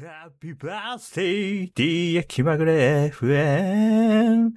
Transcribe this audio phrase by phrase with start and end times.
[0.00, 4.52] Happy birthday, dear 気まぐれ FM.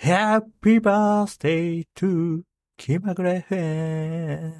[0.00, 2.42] Happy birthday to
[2.76, 4.52] 気まぐれ FM.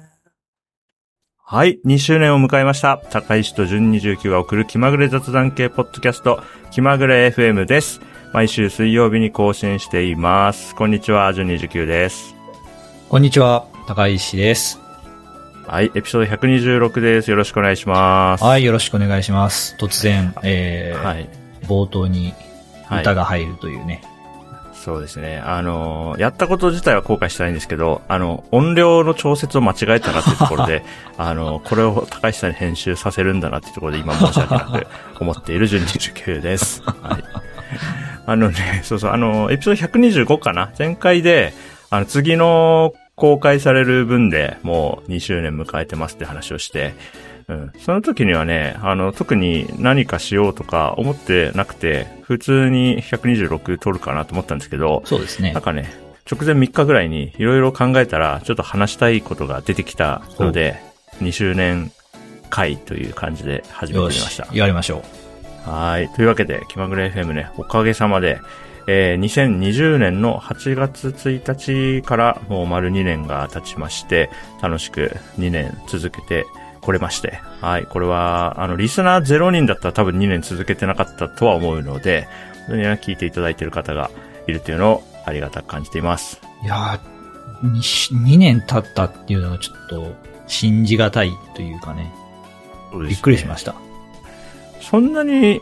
[1.37, 2.97] はい、2周年を迎えました。
[2.97, 8.01] 高石と純29が送る気まぐれ雑談系ポッドキャスト、気まぐれ FM です。
[8.33, 10.75] 毎週水曜日に更新しています。
[10.75, 12.35] こんにちは、純29です。
[13.07, 14.88] こんにちは、高石です。
[15.71, 17.29] はい、エピソード126です。
[17.29, 18.43] よろしくお願いします。
[18.43, 19.75] はい、よろしくお願いします。
[19.77, 21.29] 突然、えーはい。
[21.67, 22.33] 冒頭に
[22.85, 24.01] はい歌が入るというね。
[24.73, 25.37] そうですね。
[25.37, 30.83] あのーやったこと自体は後悔してないんですけど、あの、音量の調節を間違えたなっていうところで、
[31.19, 34.87] あの、これを高橋さんに編集させるんだなっていうところで今申し訳なく
[35.19, 36.81] 思っている順29です。
[36.81, 37.23] はい。
[38.25, 40.71] あのね、そうそう、あの、エピソード125かな？
[40.79, 41.53] 前回で、
[41.91, 46.93] あの、次の公開される分でもう2周年迎えてますって話をして、
[47.47, 47.71] うん。
[47.79, 55.61] その時にはね、あの、特に何かしようとか思ってなくて、普通に126撮るかなと思ったんですけど、そうですねなん。
[55.63, 55.91] かね、
[56.31, 60.79] 直前3日ぐらいにいろいろ考えたら、ちょっと話したいことが出てきたので、
[61.21, 61.91] 2周年
[62.51, 64.33] 会という感じで始めてみよまし。
[64.33, 65.03] したやりましょ
[65.65, 66.09] はい。
[66.09, 68.39] というわけで、気まぐれ FM ね、おかげさまで、
[68.91, 74.31] えー2020年の8月1日からもう丸2年が経ちまして、
[74.63, 76.47] 楽しく2年続けて
[76.81, 77.85] これまして、はい。
[77.85, 82.27] これは、あの、リスナー0人だったら多分2年続けてなかったとは思うので、
[82.65, 84.09] 本当にね聞いていただいている方が
[84.47, 86.41] いるというのをありがたく感じています。
[86.63, 86.65] う。
[86.65, 90.15] いやー、2, 年経ったっていうのはちょっと
[90.47, 92.11] 信じがたいというかね、
[93.07, 93.75] びっくりしました。
[94.81, 95.61] そんなに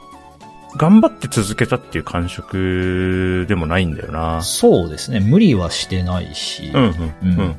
[0.78, 4.42] 頑張って続けたっていう感触でもないんだよな。
[4.42, 5.19] そうですね。
[5.19, 6.89] 無理はしてないし、うんうん、
[7.22, 7.56] うん、うん。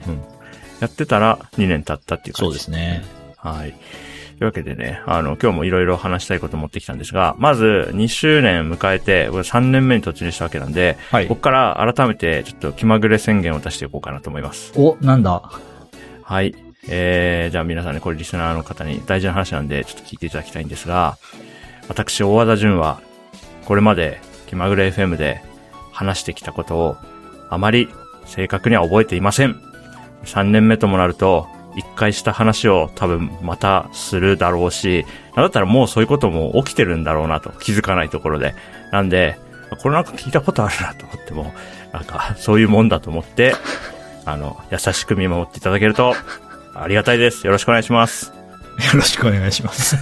[0.81, 2.39] やってたら2年経ったっていう感じ。
[2.47, 3.05] そうですね。
[3.37, 3.73] はい。
[4.39, 11.35] というわけでね、あの、今日もいろいろ話したいこと持ってきたんですが、まず2周年迎えて、僕3年目に突入したわけなんで、はいこ。
[11.35, 14.73] こから改めてちょっと気まぐれ宣言を出していこうかなと思います。
[14.77, 15.43] お、なんだ？
[16.23, 16.55] はい。
[16.89, 21.19] えー、じゃあ皆さんね、これリスナーの方に大事な話なんで、ちょっと聞いていただきたいんですが、
[21.89, 23.01] 私、大和田淳は、
[23.69, 25.43] これまで気まぐれ FM で
[25.93, 26.97] 話してきたことを、
[27.51, 27.91] あまり
[28.25, 29.61] 正確には覚えていません。
[30.25, 31.47] 3年目ともなると、
[31.77, 35.05] 一回した話を多分またするだろうし、
[35.37, 38.55] なんだったらもうそういうことも起きてるんだろうなと気づかないところで。
[38.91, 39.39] なんで、
[39.83, 41.53] これなんか聞いたことあるなと思っても、
[41.93, 43.55] なんかそういうもんだと思って、
[44.25, 46.15] あの、優しく見守っていただけると、
[46.75, 47.47] ありがたいです。
[47.47, 48.33] よろしくお願いします。
[48.93, 49.99] よろしくお願いします。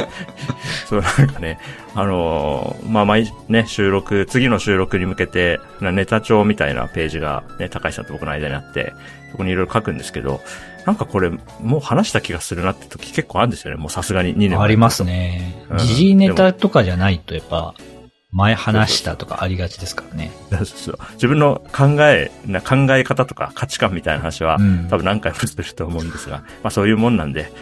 [0.86, 1.58] そう、なんかね、
[1.94, 8.92] あのーまあ、毎、ね、収録、次の収録に向けて、なネタ帳みたいなページが、ね、高橋さんと僕の間にあって、
[9.30, 10.40] そこにいろいろ書くんですけど、
[10.86, 13.80] なんかこれ、もう話した気がするなって時結構あるんですよね。
[13.80, 14.60] もうさすがに2年。
[14.60, 15.04] あります。
[15.04, 15.78] ねうん。
[15.78, 17.74] 時事ネタとかじゃないとやっぱ、
[18.34, 20.32] 前話したとかありがちですからね。
[20.50, 27.52] そうそう自分の考え、な考え方とか価値観みたいな話は、うん多分何回もすると思うんですが、まあそういうもんなんで、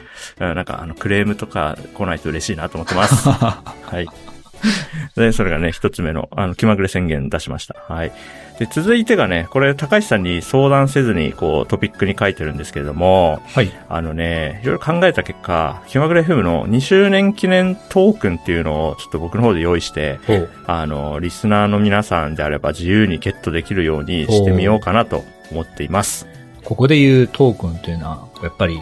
[0.40, 3.28] うんなんかあのクレームとか来ないと嬉しいなと思ってます。
[3.28, 3.62] は
[4.00, 4.31] い。
[5.16, 7.76] で、それがね、一つ目の、あの、気まぐれ宣言出しました。
[7.88, 8.12] はい。
[8.58, 13.70] で、続いてがね、これ、高橋さんに相談せずに、こう、トピックに書いてるんですけれども、はい。
[13.88, 20.18] あのね、いろいろ考えた結果、気まぐれ FM の2周年記念トークンっていうのを、ちょっと僕の方で用意して。
[20.66, 26.26] あの、リスナーの皆さんであれば自由にゲットできるようにしてみようかなと思っています。
[26.64, 28.80] ここで言うトークンというのは、やっぱり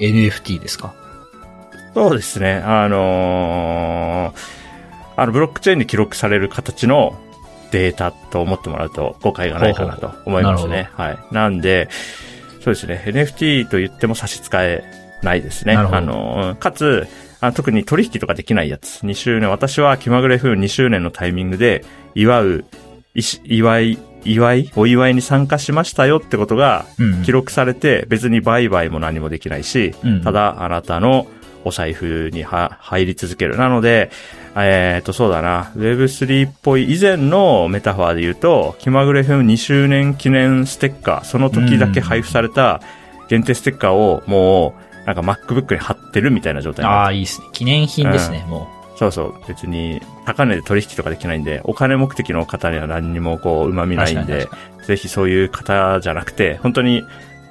[0.00, 0.94] NFT ですか？
[1.94, 2.62] そうですね。
[2.64, 4.59] あのー
[5.20, 7.18] あの、ブロックチェーンに記録される形の
[7.72, 10.90] データと思ってもらうと誤解がないかなと思いますね。
[10.94, 11.18] はい。
[11.30, 11.88] なんで、
[12.62, 13.02] そうですね。
[13.06, 14.82] NFT と言っても差し支え
[15.22, 15.74] ないですね。
[15.74, 17.06] あのーかつ、
[17.40, 19.02] あ特に取引とかできないやつ。
[19.04, 22.64] 2周年、私は気まぐれ F2 周年のタイミングで、祝う、
[23.14, 24.70] 祝い、祝い？
[24.76, 31.26] お祝いに参加しましたよってことがうん記録されて、別に売買も何もできないし、うんただあなたの
[31.64, 33.56] お財布には入り続ける。
[33.56, 34.10] なので、
[34.56, 42.80] えっ、と、そうだな、Web3 っぽい以前のメタファーで言うと、気まぐれ FM2 周年記念ステッカー、その時だけ配布された
[43.28, 44.74] 限定ステッカーをも
[45.04, 47.46] う、なんか MacBook に貼ってるみたいな状態になああ、いいですね。
[47.52, 49.34] 記念品ですね、もそうそう。
[49.48, 54.48] 別に、高値で取引とかできないんで、お金目的の方には何にもこう、旨味ないんで
[54.86, 57.04] ぜひそういう方じゃなくて、本当に、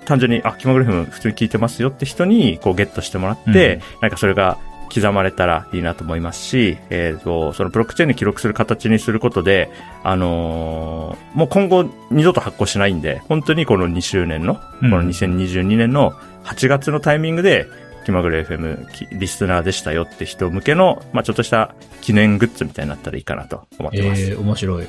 [0.06, 3.82] 単純に、あ、気まぐれフム普通に聞いてますよって人に、こう、ゲットしてもらって、うん。
[4.02, 4.58] なんかそれが
[4.94, 9.70] 刻まれたらいいなと思いますし、えっ、と、そのブロックチェーンに記録する形にすることで、
[10.04, 16.12] あのーもう今後二度と発行しないんで、本当にこの2周年の、こうんの2022年の
[16.44, 17.68] 8月のタイミングで、
[18.02, 18.88] 気気まぐれ FM
[19.20, 24.22] リスナーでしたよって人向けの、まあちょっとした記念グッズみたいになったらいいかなと思ってます。
[24.24, 24.88] えー、面白い。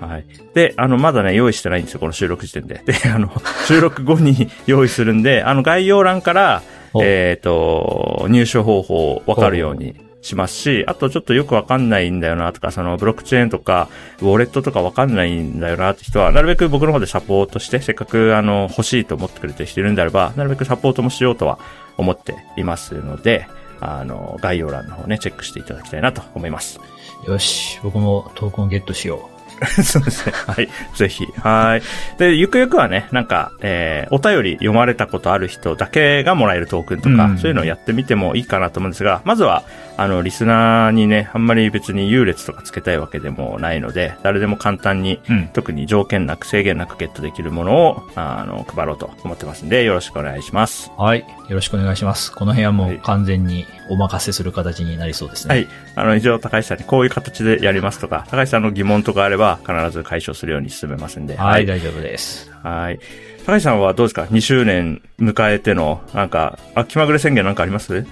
[0.00, 0.26] はい。
[0.54, 2.82] で、あの、まだね、用意してないんですよ、この収録時点で。
[2.84, 3.30] で、あの、
[3.66, 6.62] 収録後に用意するんで、あの、概要欄から、
[7.02, 13.88] えっ、ー、と、入手方法わかるようにしますし、あとちょっとよくわかんないんだよなとか、そのブロックチェーンとか、
[14.20, 21.58] ウォレットとかわかんないんだよなって人は、なるべく僕の方でサポートして、せっかくあの、欲しいと思ってくれてる人いるんであれば、なるべくサポートもしようとは
[21.96, 23.46] 思っていますので、
[23.80, 26.80] あの、概要欄の方ね、チェックしていただきたいなと思います。
[27.26, 29.35] よし、僕もトークンゲットしよう。
[29.82, 30.32] そうですね。
[30.46, 30.68] はい。
[30.94, 31.26] ぜひ。
[31.40, 31.82] はい。
[32.18, 39.62] で、ゆくゆくはね、なんか、えー、お便り読まれたことある人だけがもらえるトークンとか、うん、そういうのをやってみてもいいかなと思うんですが、まずは、
[39.98, 50.92] あの、リスナーにね、あんまり別に優劣とかつけたいわけでもないので、誰でも簡単に、うん、特に条件なく制限なくゲットできるものを、あの、配ろうと思ってますんで、よろしくお願いします。
[50.98, 51.20] はい。
[51.20, 52.30] よろしくお願いします。
[52.32, 55.54] この辺はもう完全にお任せする形になりそうですね。
[55.54, 55.68] はい。
[55.94, 61.36] あの、一応高橋さんにこういう形でやりますとか、高橋さんの疑問とかあれば、必ず解消するように進めますんで。
[61.36, 62.50] はい、はい、大丈夫です。
[62.62, 62.98] はい。
[63.46, 68.04] 高橋さんはどうですか ?2 周年迎えての、なんか、あ、気まぐれ宣言なんかあります？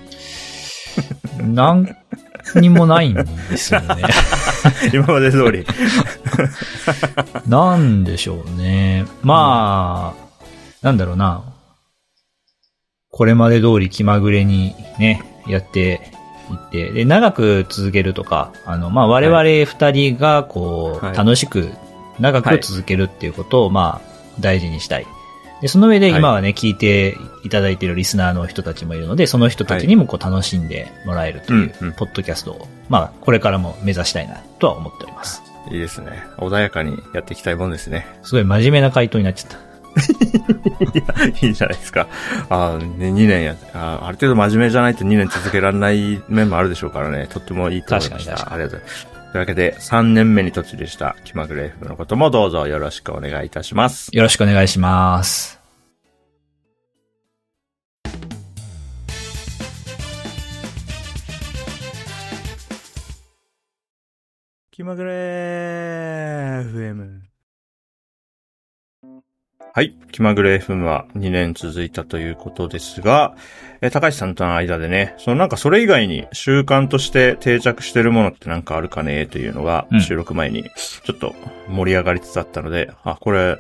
[1.43, 1.97] なん
[2.57, 3.25] にもないんで
[3.57, 3.97] すよね。
[4.93, 5.67] 今まで通り。
[7.49, 9.05] なんでしょうね。
[9.23, 10.47] まあ、
[10.83, 11.43] なんだろうな。
[13.11, 21.71] これまで通り気まぐれにね、やっていって、で、長く続けるとか、あの、まあ、我々二人がこう、はい、楽しく、
[22.21, 25.07] 長く続けるっていうことを、まあ、大事にしたい。
[25.61, 35.43] で、その上で今はね、はい、聞いていただいているリスナーの人たちもいるので、その人たちにもこう楽しんでもらえるという、ポッドキャストを、まあ、これからも目指したいなとは思っております。
[35.71, 36.23] いいですね。
[36.37, 38.07] 穏やかにやっていきたいもんですね。
[38.23, 39.74] すごい真面目な回答になっちゃった。
[40.95, 42.09] いや、いいじゃないですか。
[42.51, 47.29] あね、2年やあ、ある程度真面目じゃないと2年続けられない面もあるでしょうからね。
[47.31, 48.53] とってもいいと思いました。
[48.53, 49.07] ありがとうございます。
[49.07, 54.09] というわけで、3年目に突入した気まぐれ F のこともどうぞよろしくお願いいたします。
[54.13, 55.65] よろしくお願いします。
[64.75, 65.11] 気まぐれ
[66.67, 67.14] FM。
[69.77, 69.93] はい。
[70.13, 73.35] 気まぐれ FM は2年続いたということですが、
[73.81, 81.35] え高橋さんとの間でね、そのなんかそれ以外に習慣として定着してるものってなんかあるかねというのが、収録前にちょっと
[81.69, 83.59] 盛り上がりつつあったので、うん、あ、これ、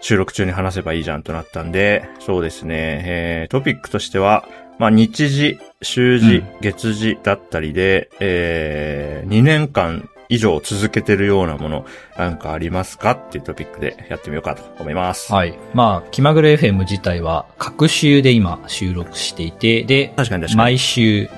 [0.00, 4.48] 収録中に話せばいいじゃんとなったんで、そうですね、えー、トピックとしては、
[4.78, 11.86] まあ、日時、週時、月時だったりで、うん、えー、2年間以上続けてるようなもの、
[12.16, 13.12] なんかありますか？
[13.12, 15.32] っていうトピックでやってみようかと思います。
[15.32, 15.58] はい。
[15.74, 20.56] まあ、気まぐれ FM 自体は、各週で今収録していて、で、確かに確かに。
[20.56, 21.28] 毎週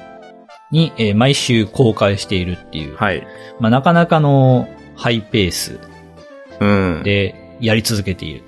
[0.70, 2.96] に、えー、毎週公開しているっていう。
[2.96, 3.26] はい。
[3.60, 5.78] まあ、なかなかのハイペース。
[6.60, 7.02] うん。
[7.04, 8.42] で、やり続けている。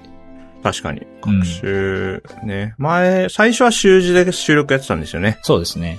[0.63, 1.07] 確かに。
[1.23, 2.75] 各週、ね。
[2.79, 5.39] 前、最初は週次で収録やってたんですよね。
[5.43, 5.99] そうですね。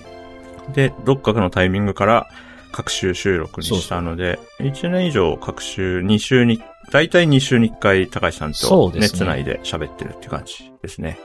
[0.74, 2.28] で、どっかのタイミングから、
[2.72, 6.62] 各週収録にしたので、1年以上各週、2週に、
[6.92, 11.20] だいたい2週に1回高橋さんと熱内で喋ってるって感じですね。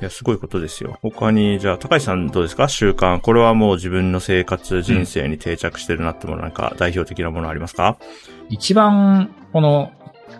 [0.00, 0.96] いや、すごいことですよ。
[1.02, 2.68] 他に、じゃあ、高橋さんどうですか？
[2.68, 3.20] 習慣。
[3.20, 7.98] これはもう自分の生活、人生に定着してるなってもの、なんか代表的なものありますか？
[8.48, 9.90] 一番、この、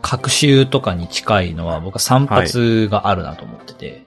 [0.01, 3.91] 各週とかに近いのは僕は散髪があるなと思ってて。
[3.91, 4.07] はい、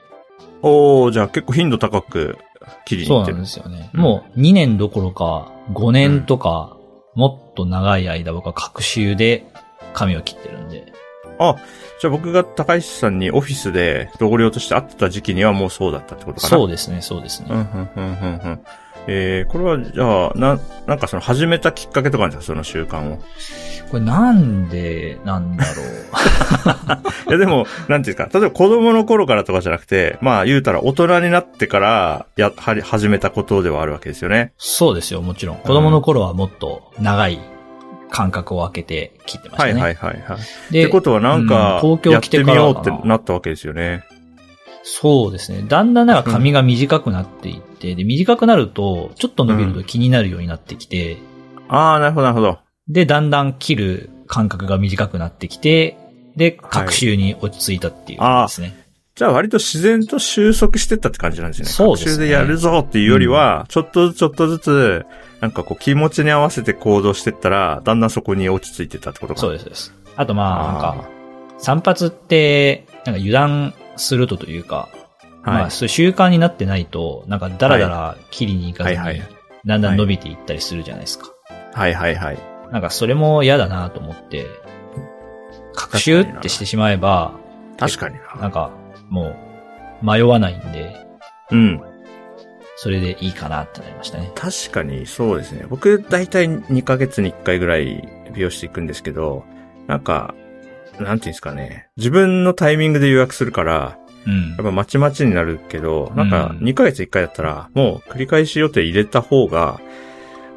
[0.61, 2.37] おー、じゃあ結構頻度高く
[2.85, 3.45] 切りに行ってる。
[3.45, 3.89] そうなんですよね。
[3.93, 6.77] うん、もう2年どころか5年とか、
[7.15, 9.45] もっと長い間僕は各週で
[9.93, 10.93] 髪を切ってるんで。
[11.39, 11.55] あ、
[11.99, 16.49] じゃあ僕が高石さんにオフィスで同僚として会ってた時期にはもうそうだったってことかな？
[16.49, 17.47] そうですね、そうですね。
[17.49, 18.05] うん、うん、うん、う
[18.49, 18.59] ん。
[19.07, 23.19] えー、これは、じゃあ、な、なんかその始めたきっかけとかあるんですかその習慣を。
[23.89, 27.27] これなんでなんだろう。
[27.29, 34.53] いやでも、なんていうか、例えば子供の頃からとかじゃなくて、まあ言うたら大人になってから、や、はり、始めたことではあるわけですよね。
[34.57, 35.57] そうですよ、もちろん。
[35.57, 37.39] 子供の頃はもっと長い
[38.11, 39.73] 間隔を空けて切ってましたね。
[39.73, 40.73] はいはいはいはい。
[40.73, 44.05] で、ってことはなんか、東京来てみようってなったわけですよね。
[44.83, 45.63] そうですね。
[45.67, 51.13] だんだんなんか髪が短くなっていって、うん、で、短くなると、ちょっと伸びると気になるようになってきて。
[51.13, 51.19] うん、
[51.69, 52.59] ああ、なるほどなるほど。
[52.87, 55.97] で、だんだん切る間隔が短くなってきて、
[56.35, 58.67] で、各週に落ち着いたっていうですね。
[58.67, 58.75] はい、
[59.15, 61.67] じゃあ割と自然と収束してったって感じなんですね。
[61.67, 62.11] そうですね。
[62.11, 65.05] 各週でやるぞっていうよりは、ちょっとずつちょっとずつ、
[65.41, 69.93] なんかこう気持ちに合わせて行動してったら、だんだんそこに落ち着いてたってことかそうです、です。
[70.15, 71.09] あとまあ、なんか、
[71.57, 74.89] 散髪って、なんか油断するとというか、
[75.43, 81.27] まあ、そういう習慣になってないと、なんかダラダラ切りに行かずに、はいはいだんだん伸びていったりするじゃないですか。
[81.73, 82.39] はいはいはい。
[82.71, 84.45] なんかそれも嫌だなと思って、
[85.73, 87.33] 学習ってしてしまえば、
[87.77, 88.41] 確かにな。
[88.41, 88.71] なんか
[89.09, 89.35] も
[90.01, 90.95] う迷わないんで、
[91.51, 91.81] うん。
[92.77, 94.31] それでいいかなってなりましたね。
[94.33, 95.65] 確かにそうですね。
[95.69, 99.45] 僕、だいたい2ヶ月に1回ぐらい美容室行くんですけど、
[99.85, 100.33] なんか、
[100.99, 101.87] なんていうんですかね。
[101.97, 104.57] 自分のタイミングで予約するから、うんやっ。
[104.57, 109.79] ぱまちまちになるけど、なんかうん2ヶ月1回だったら、もう繰り返し予定入れた方が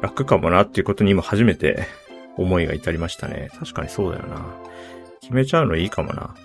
[0.01, 1.87] 楽かもなっていうことに今初めて
[2.37, 3.49] 思いが至りましたね。
[3.59, 4.45] 確かにそうだよな。
[5.21, 6.35] 決めちゃうのいいかもな。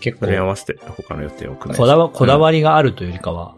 [0.00, 3.54] 結それに合構、わせて他の予定を組めこだわ、こだわりがあるというよりかは、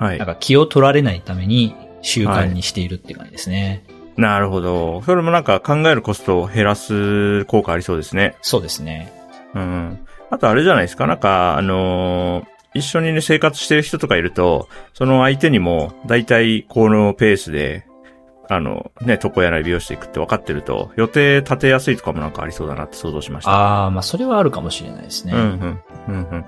[0.00, 0.26] うんはいなん。
[0.26, 3.84] か気を取られないために習慣にしているって感じですね。
[4.16, 5.02] なるほど。
[5.02, 8.36] それもなんか考えるコストを減らす効果ありそうですね。
[8.42, 9.12] そうですね。
[9.54, 9.98] うん。
[10.32, 11.06] あとあれじゃないですか？
[11.06, 17.84] なんか、あのー一緒にね、生活してる人とかいると、その相手にも、だいたいこのペースで、
[18.48, 23.50] あの、ね、床屋なり美容室行くって分かってると、予定立てやすいとかもなんかありそうだなって想像しました。
[23.50, 25.34] ああ、まあそれはあるかもしれないですね。
[25.34, 25.82] うんうん。
[26.08, 26.44] うんうん。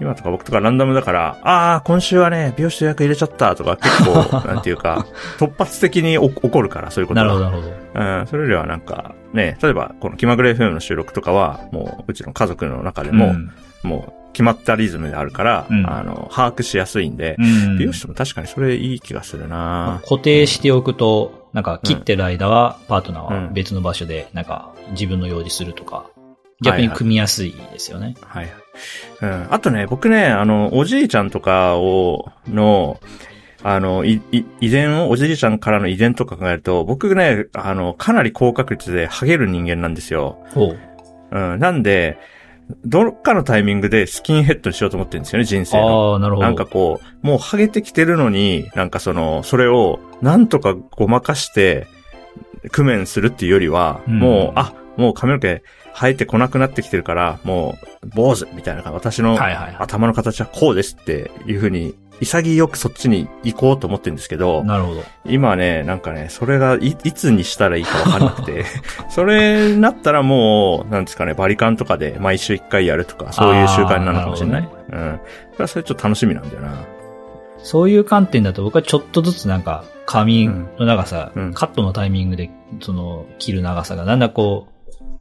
[0.00, 5.06] 今とか僕とかランダムだから、ああ、今週はね、美容室予約入れちゃったとか結構、 なんていうか、
[5.38, 7.26] 突発的にお起こるから、そういうことが。
[7.26, 8.20] なるほど、なるほど。
[8.20, 13.50] うん、それよりはなんか、ね、例えば、この気まぐれ FM の収録とかは、もう、うちの家族の中でも、うん
[13.82, 26.10] もう、決まったリズムであるから、うんあの、把握しやすいんで、うん美容室も確かにそれいい気がするな固定しておくと、なんか切ってる間はパートナーうんは別の場所で、なんか自分の用事するとか、
[26.62, 28.14] 逆に組みやすいですよね。
[28.20, 28.52] はい。
[29.20, 29.46] うん。
[29.50, 33.00] あとね、僕ね、あの、おじいちゃんとかを、の、
[33.62, 40.38] あの、い、い遺伝を、おじいちゃんからの遺伝とか考えると、僕ね、あの、かなり高確率でハゲる人間なんですよ。
[40.50, 40.78] ほう。
[41.32, 41.58] うん。
[41.58, 42.18] なんで、
[42.84, 46.12] どっかのタイミングでスキンヘッドにしようと思ってるんですよね、人生の。
[46.12, 46.46] ああ、なるほど。
[46.46, 51.86] なんかこう、もうハゲてきてるのに、なんかその、それを、なんとかごまかして、
[52.74, 55.62] 工面するっていうよりは、うんもう、あ、もう髪の毛
[55.98, 59.38] 生えてこなくなってきてるから、もう、坊主みたいな、私の
[59.78, 65.02] 頭の形はこうですっていうふうに、潔くそっちに行こうと思ってるんですけどい。、なるほど。
[65.24, 68.64] 今ね、なんかね、それがい、いつにしたらいいかわかんなくて、
[69.08, 74.68] それになったらもう、なんですかね、バリカンとかで毎週一回やるとか、そういう習慣なのかもしれない。
[74.92, 75.20] あーうん。
[75.52, 76.84] それはそれちょっと楽しみなんだよな。
[77.58, 82.50] そういう観点だと僕はちょっとずつなんか髪の長さ、うんうんカットのタイミングで、
[82.80, 84.75] その、切る長さがだんだんこう、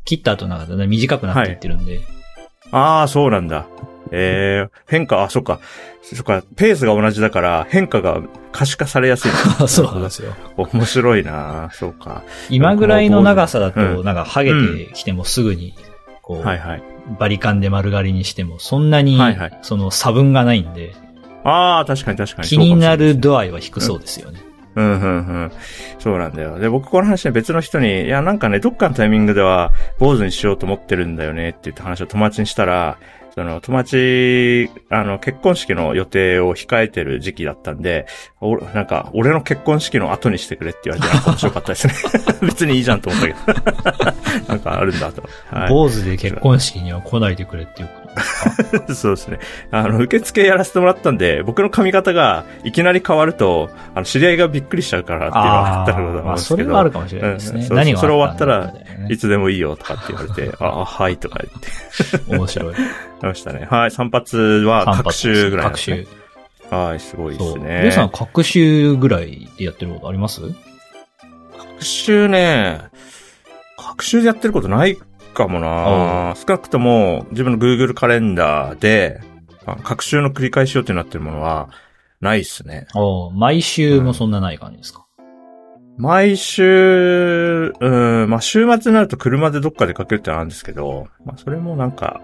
[0.05, 2.00] 切った後なんかだんだん短くなっていってるんで、
[2.71, 3.67] ああ、そうなんだ。
[4.12, 5.59] ええ変化、あ、そっか。
[6.01, 8.21] そっか、ペースが同じだから、変化が
[8.51, 9.31] 可視化されやすい。
[9.67, 10.33] そうなんですよ。
[10.55, 12.24] 面白いなそうか。
[12.50, 15.74] 今ぐらいの長さだと、うんなんか、ハゲてきてもすぐに、
[16.21, 16.83] こう、はいはい。
[17.19, 20.93] バリカンで丸刈りにしても、そんなにはいはい、その差分がないんで、
[21.43, 22.47] ああ、確かに確かに。
[22.47, 24.39] 気になる度合いは低そうですよね。
[24.75, 25.12] うん、うん、う
[25.46, 25.51] ん。
[26.00, 26.60] そうなんだよ。
[26.60, 32.98] で、僕この話ね、別の人に、いや、なんかね、どっかのタイミングでは、坊主にしようと思ってるんだよねって言って話を友達にしたら、
[33.36, 38.08] その、友達、あの、結婚式の予定を控えてる時期だったんで、
[38.39, 41.94] おなんか、俺の結婚式の後にしてくれって言われて、なんか面白かったですね。
[42.48, 44.48] 別にいいじゃんと思ったけど。
[44.48, 45.24] なんかあるんだと。
[45.51, 45.70] はい。
[45.70, 47.89] 坊主で結婚式には来ないでくれっていう
[48.93, 49.39] そうですね。
[49.72, 56.63] あの、受付やらせてもらったんで、僕の髪型がいきなり変わると、あの、知り合いがびっくりしちゃうからっていうのがあったのだと思うんまあ、ですけど。
[56.63, 57.60] それはあるかもしれないですね。
[57.62, 58.74] うんそう何がそれ終わったら
[59.10, 61.50] いつでもいいよとかって言われて、あ、あはいとか言
[62.19, 62.75] って面白い。
[63.22, 63.67] ましたね。
[63.69, 66.07] はい、散髪は各週ぐらいなん各週。
[66.69, 67.43] はい、すごいで。
[67.43, 67.79] すね。
[67.81, 70.41] 皆さん、各週ぐらいでやってることあります？
[71.77, 72.81] 各週ね、
[73.77, 74.98] 各週でやってることない
[75.36, 79.22] かもな少なくとも自分の Google カレンダーで、
[79.68, 81.70] あ各週の繰り返し予定になってるものは
[82.22, 82.88] ないっすね。
[82.96, 85.06] お毎週もそんなない感じですか、
[85.98, 92.22] 毎週、うん、まあ、週末になると車でどっか出かけるってのはあるんですけど、まあ、それもなんか、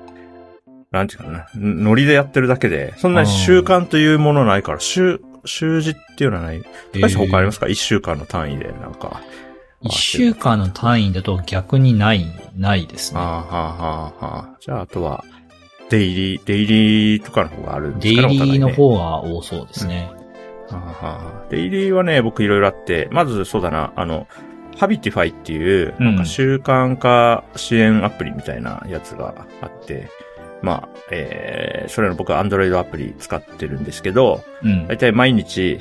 [0.92, 6.62] なんていうかな、ノリでやってるだけで、そんなに習慣というものないから、週、週次っていうのはない。
[6.94, 7.68] 高橋さん他ありますか？
[7.68, 9.22] 一週間の単位で、なんか。
[9.84, 13.20] 一週間の単位だと逆にない、ないですね。
[13.20, 14.58] ああ、はあ、はあ、はあ。
[14.60, 15.24] じゃあ、あとは、
[15.90, 20.12] デイリー、デイリーとかの方があるんでデイすかねリーの方が多そうですね。
[20.70, 24.28] はあはあデイリーはね、僕いろいろあって、まずそうだな、あの、
[24.78, 30.10] Habitify っていう、うんなんか習慣化支援アプリみたいなやつがあって、
[30.62, 34.98] まあ、えー、それの僕は Android アプリ使ってるんですけど、うんだい。
[34.98, 35.80] たい毎日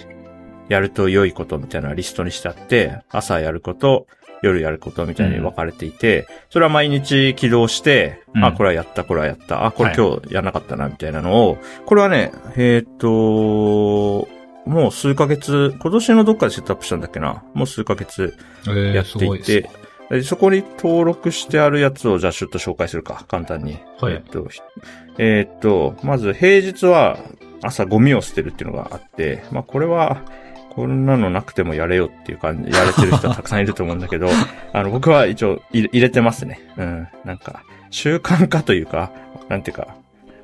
[0.70, 4.06] やると良いことみたいなリストにしてあって、朝やること、
[4.42, 8.44] 夜やることみたいに分かれていて、それは毎日起動して、うん。
[8.44, 9.98] あ、これはやった、これはやった、あ、これはい。
[9.98, 14.28] 今日やらなかったな、みたいなのを、これはね、えっ、と、
[14.64, 17.42] もう数ヶ月、今年のどっかでセットアップしたんだっけな？
[17.54, 18.34] もう数ヶ月
[18.66, 19.68] えーやっていて、
[20.10, 23.78] でそこに登録してあるやつをじゃあちょっと紹介するか、簡単に。
[24.00, 24.14] はい。
[24.14, 24.60] えっと、ひ
[25.18, 27.18] えっと、まず平日は
[27.62, 30.22] 朝ゴミを捨てるっていうのがあって、まあこれは、
[30.70, 34.28] こんなのなくてもやれよっていう感じ、やれてる人はたくさんいると思うんだけど、
[34.72, 36.60] あの、僕は一応入れてますね。
[36.76, 37.08] うん。
[37.24, 39.10] なんか、習慣化というか、
[39.48, 39.88] なんていうか、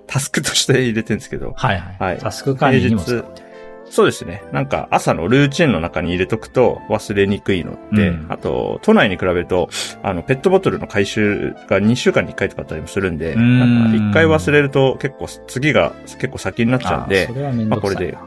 [0.07, 1.97] タスクとして入れてるんですけど、はいはい。
[1.99, 3.47] はいタスク管理にも使って。
[3.89, 4.43] そうですね。
[4.53, 9.69] なんか朝のルーチンの中に入れとくと忘れにくいので、うんあと、都内に比べると、
[10.03, 18.19] あの、ペットボトルの回収が2週間に1回とかあったりもするんで、うんなんか1回忘れると結構次が結構先になっちゃうんであーそ、れはめんどくさいな。
[18.19, 18.27] ま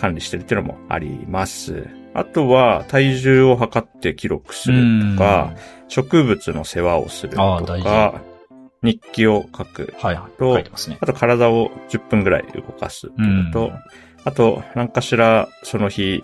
[0.00, 1.86] 管理してるっていうのもあります。
[2.14, 5.52] あとは、体重を測って記録するとか、
[5.88, 8.22] 植物の世話をするとか、
[8.82, 10.32] 日記を書くはいはい。
[10.90, 10.98] ね。
[11.00, 13.72] あと体を10分ぐらい動かすっていうのと、うん
[14.24, 16.22] あと、何かしらその日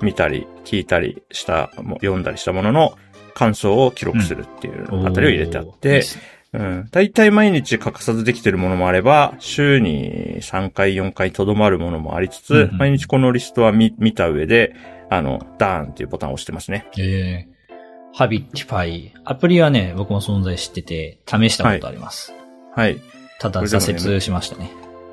[0.00, 2.96] 見たり聞いたりした、も読んだりしたものの
[3.34, 6.88] 感想を記録するっていうあたりを入れてあってっ、すねうん。
[6.90, 14.74] 大体毎日欠かさずできてるものもあれば、週に3回4回とどまるものもありつつ、うんうん毎日このリストは見見た上で、
[15.10, 16.86] あの、 Done っていうボタンを押してますね。
[16.98, 19.12] えー、 Habitify。
[19.24, 22.34] アプリはね、僕も存在してて、試したことあります。
[22.74, 22.96] はい。
[22.96, 23.00] い
[23.38, 24.70] ただ挫折しましたね。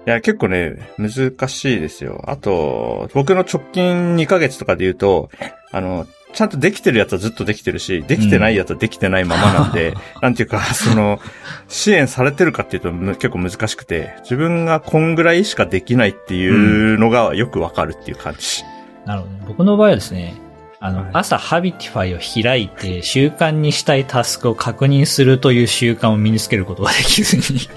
[0.10, 2.24] や、結構ね、難しいですよ。
[2.28, 5.30] あと、僕の直近2ヶ月とかで言うと、
[5.72, 11.20] あの、ちゃんとできてるやつはずっとできてるし、できてないやつはできてないままなんで、なんていうか、 その、
[11.68, 18.64] 支援されてるかっていうとむ結構難しくて、自分がこんぐらいしかできないっていうのがよくわかるっていう感じ。
[19.06, 19.40] なるほどね。
[19.48, 20.36] 僕の場合はですね、
[20.82, 27.70] あの、はい朝 Habitify を開いて、習慣にしたいタスクを確認するという習慣を身につけることができずに、し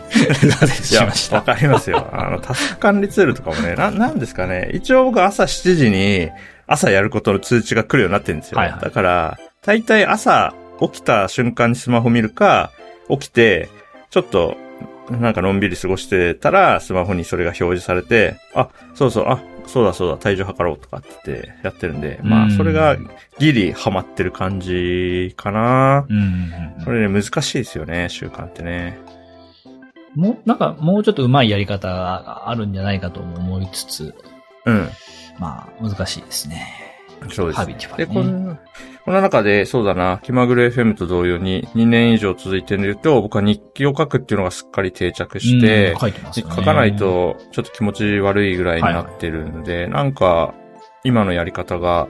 [1.01, 1.37] ました。
[1.37, 2.07] わかりますよ。
[2.13, 4.71] あの、タスク管理ツールとかもね、な、なんですかね。
[4.73, 6.31] 一応僕朝7時に
[6.73, 8.59] 朝やることの通知が来るようになってるんですよ。
[8.59, 12.71] はいはいだから、大体朝起きた瞬間にスマホ見るか、
[13.09, 13.69] 起きて、
[14.11, 14.57] ちょっと、
[15.11, 22.97] なんかのんびり過ごしてたら、スマホにそれが表示されて、あ、そうそう、あ、そうだそうだ、体重測ろうとかって言ってやってるんで、まあ、うんそれが
[23.39, 26.07] ギリハマってる感じかな。
[26.09, 26.27] うんうんう
[26.81, 28.99] んこれね、難しいですよね、習慣ってね。
[30.17, 34.15] もう、なんか、もうちょっと上手いやり方があるんじゃないかとも思いつつ、
[34.67, 34.89] うん。
[35.39, 36.93] まあ、難しいですね。
[37.31, 37.75] そうですハビ
[38.07, 38.59] こん
[39.05, 46.55] この中で、そうだな、気まぐれ FM と同様に2年以上続いていると、僕は日記を書くっていうのがすっかり定着してうん、書いてますよね。
[46.55, 50.55] 書かないとちょっと気持ち悪いぐらいになってるので、なんか、
[51.05, 52.07] 今のやり方が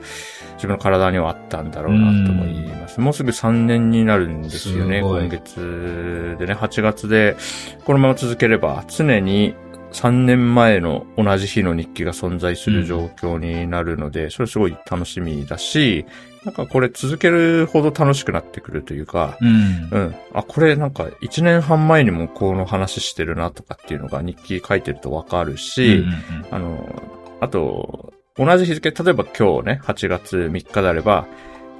[0.57, 3.01] 自分の体にはあったんだろうなと思います。
[3.01, 7.37] もうすぐ3年になるんですよね、今月でね、8月で、
[7.85, 9.55] このまま続ければ、常に
[9.92, 16.05] 3年前の同じ日の日記が存在する状況になるので、それすごい楽しみだし、
[16.44, 19.88] なんかこれ続けるほど楽しくなってくるというか、うん。
[19.90, 20.14] うん。
[20.33, 26.14] あ、これなんか1年半前にもこの話してるなとかっていうのが日記書いてるとわかるし、うんうん
[26.50, 27.02] あの、
[27.40, 31.26] あと、同じ日付、例えば今日ね、8月3日であれば、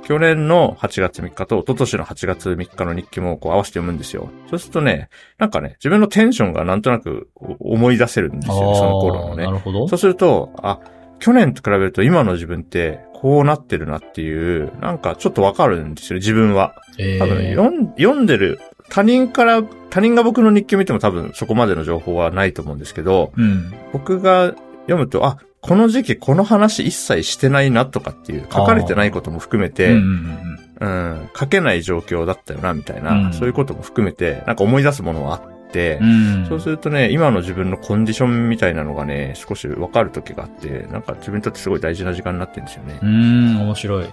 [0.05, 4.31] 去年の8月3日と一昨年の8月3日の日記もこう合わせて読むんですよ。
[4.51, 9.53] そうするとね、なんかね、自分のテンションがなんとなく思い出せるんですよね、その頃のねな。
[9.53, 9.99] るほどそう。
[9.99, 10.81] すると、あ、
[11.21, 16.75] 去年と比べると今の自分ってこうなってるなっていう、なんかちょっとわかるんですよね、自分は。
[16.99, 23.73] え多分、ー読ん読んでる、他人から、他人が僕の日記を見ても多分そこまでの情報はないと思うんですけど、うん。
[23.93, 24.47] 僕が
[24.87, 36.47] 読むと、あ、この時期この話一切してないなとかっていう、書かれてないことも含めて、うん書けない状況だったよな、みたいな、うんそういうことも含めて、なんか思い出すものはあって、うん。
[36.49, 43.07] そうするとね、今の自分のコンディションみたいなのがね、少しわかる時があって、なんか自分にとってすごい大事な時間になってるんですよねう。
[43.07, 44.07] ん、面白い。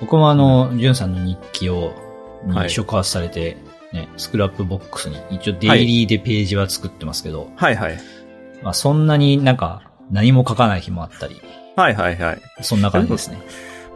[0.00, 1.94] 僕もあの、ジュンさんの日記を、
[2.48, 3.56] はいに触発されて、
[3.94, 7.98] ね、 Scrapbox に、一応デイリーでページは作ってますけど、はいはい。
[8.62, 11.40] まあそんなになんか、何も書かない日もあったり、
[11.76, 12.42] はいはいはい。
[12.62, 13.40] そんな感じですね。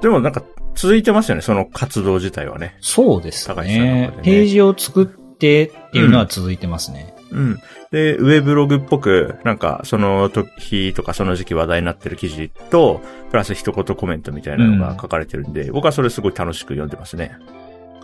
[0.00, 0.42] でもなんか
[0.74, 2.76] 続いてますよね、その活動自体はね。
[2.80, 7.14] そうです高橋さんのねページを作ってっていうのは続いてますね。
[7.30, 7.60] うん。
[7.90, 17.32] で、ウェブログっぽく、なんか、その時とかその時期話題になってる記事と、プラス一言コメントみたいなのが書かれてるんで、僕はそれすごい楽しく読んでますね。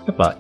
[0.07, 0.37] やっぱ、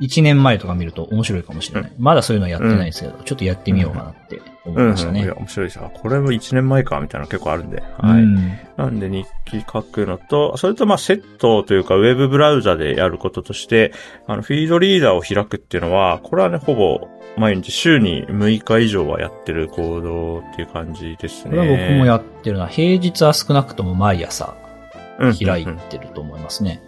[0.00, 1.92] 1年前とか見ると面白いかもしれない。
[1.98, 5.24] まだそういうのはやってないですけど、ちょっとやってみようかなって思いましたね。
[5.24, 5.90] いや、面白いですよ。
[5.94, 7.82] これも1年前か、みたいなの結構あるんで。
[7.98, 8.22] はい。
[8.22, 13.92] うんなんで日記書くのと、それとまあセットというかウェブブラウザでやることとして、
[14.26, 21.50] あのフィードリーダーを開くっていうのは、これはね、ほぼ毎日週に6日以上はやってる行動っていう感じですね。
[21.50, 22.66] これは僕もやってるな。
[22.66, 24.56] 平日は少なくとも毎朝
[25.18, 26.82] うん開いうんてると思いますね。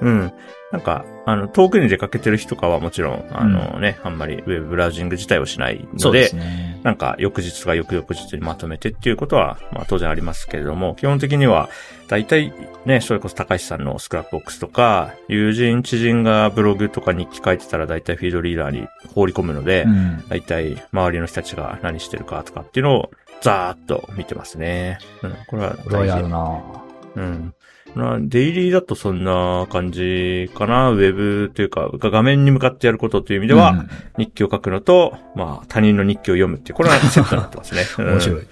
[0.00, 0.32] うん。
[0.72, 6.80] なんか、あの、遠くに出かけてる日とかはもちろん、あのね、あんまりウェブブラウジング自体をしないので、ですね。
[6.84, 11.68] なんか、翌日とか翌々日にまとめてっていうことは、まあ当然ありますけれども、基本的には、
[12.06, 12.52] 大体
[12.84, 20.24] ね、それこそ高橋さんの Scrapbox とか、友人、知人がブログとか日記書いてたら大体フィードリーダーに放り込むので、うん。
[20.28, 23.10] 大体周りの人たちが何してるかとかっていうのを
[23.40, 24.98] ザーッと見てますね。
[25.24, 26.85] うん、これは大事やるな
[27.16, 27.54] うん。
[27.94, 30.90] まあデイリーだとそんな感じかな。
[30.90, 37.82] ウェブというか、画面に向かってやることという意味では、うん日記を書くのと、まあ他人の日記を読むっていう、これはセットになってますね。
[37.98, 38.46] う ん面白い。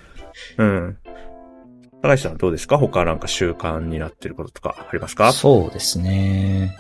[0.58, 0.96] うん。
[2.02, 2.78] 高橋さんはどうですか？
[2.78, 5.32] 他なんか習慣になってることとかありますか？
[5.32, 6.76] そうですね。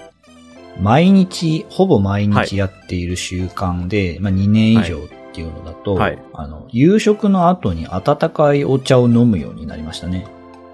[0.80, 10.26] 毎日、ほぼ毎日やっている習慣で、まあ2年以上っていうのだと、はいあの、夕食の後に温かいお茶を飲むようになりましたね。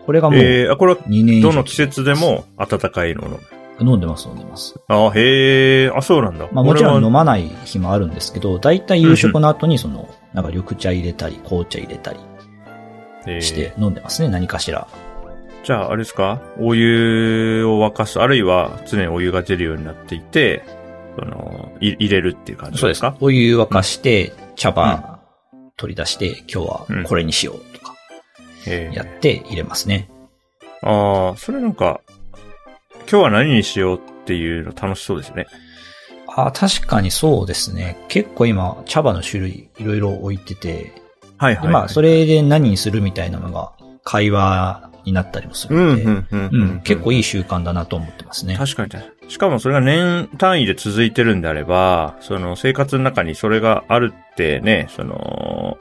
[0.06, 1.40] これがもうえー、あ、これは2年。
[1.42, 3.38] どの季節でも温かいのの。
[3.82, 4.78] 飲んでます、飲んでます。
[4.88, 6.48] あ、へえ、あ、そうなんだ。
[6.52, 12.20] まあもちろん飲ままない日もあるんですけど、だいたい夕食の後にその、なんか緑茶入れたり、紅茶入れたり
[13.42, 14.86] して飲んでますね、何かしら。
[15.64, 16.42] じゃあ、あれですか？
[16.58, 20.62] お湯を沸かす、あるいは常にお湯が出るようになっていて、
[21.18, 23.16] その、い入れるっていう感じですか？
[23.20, 25.20] お湯沸かして、茶葉
[25.78, 27.69] 取り出して、今日はこれにしよう
[28.92, 30.10] やって入れますね。
[30.82, 32.00] ああ、それなんか、
[33.10, 35.46] 今日は何にしようっていうの楽しそうですね。
[36.28, 37.98] あ確かにそうですね。
[38.08, 40.92] 結構今、茶葉の種類いろいろ置いてて、
[41.36, 43.72] はいはい、でまあ、それで何にするみたいなのが
[44.04, 46.48] 会話になったりもするうん、ので、うん、うん。
[46.52, 47.22] うん結構いい。
[47.22, 48.56] 習慣だなと思ってますね。
[48.56, 49.30] 確かに。
[49.30, 55.78] しかもそれが年単位で続いてるんであれば、その生活の中にそれがあるってね、その、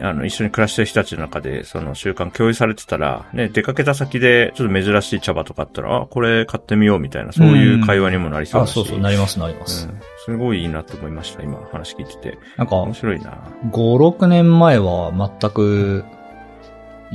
[0.00, 8.72] あの、一緒に暮らしてる人たちの中で、その習慣共有されてたら、ね、出かけた先でちょっと珍しい茶葉とかあったら、あ、これ買ってみようみたいな、そういう会話にもなりそうあ、だし。
[8.72, 9.88] そうそう、なりますなります。
[9.88, 10.00] うん。
[10.24, 12.38] すごいいいなと思いました、今話聞いてて。
[12.56, 13.36] なんか、面白いな。
[13.70, 13.72] 5、
[14.16, 16.04] 6年前は全く